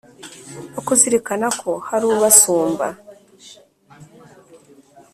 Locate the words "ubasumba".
2.15-2.87